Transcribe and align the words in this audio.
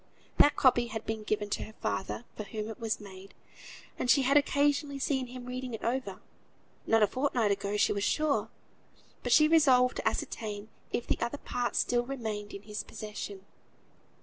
That 0.39 0.55
copy 0.55 0.87
had 0.87 1.05
been 1.05 1.21
given 1.21 1.47
to 1.51 1.63
her 1.65 1.75
father, 1.79 2.25
for 2.35 2.41
whom 2.41 2.69
it 2.69 2.79
was 2.79 2.99
made, 2.99 3.35
and 3.99 4.09
she 4.09 4.23
had 4.23 4.35
occasionally 4.35 4.97
seen 4.97 5.27
him 5.27 5.45
reading 5.45 5.75
it 5.75 5.83
over, 5.83 6.19
not 6.87 7.03
a 7.03 7.07
fortnight 7.07 7.51
ago 7.51 7.77
she 7.77 7.93
was 7.93 8.03
sure. 8.03 8.49
But 9.21 9.31
she 9.31 9.47
resolved 9.47 9.97
to 9.97 10.07
ascertain 10.07 10.69
if 10.91 11.05
the 11.05 11.19
other 11.21 11.37
part 11.37 11.75
still 11.75 12.03
remained 12.03 12.51
in 12.51 12.63
his 12.63 12.81
possession. 12.81 13.45